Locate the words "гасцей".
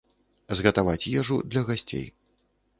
1.71-2.05